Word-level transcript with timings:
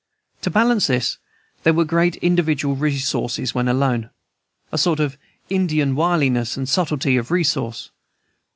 To 0.41 0.49
balance 0.49 0.87
this 0.87 1.19
there 1.61 1.75
were 1.75 1.85
great 1.85 2.15
individual 2.23 2.75
resources 2.75 3.53
when 3.53 3.67
alone, 3.67 4.09
a 4.71 4.77
sort 4.79 4.99
of 4.99 5.15
Indian 5.47 5.95
wiliness 5.95 6.57
and 6.57 6.67
subtlety 6.67 7.17
of 7.17 7.29
resource. 7.29 7.91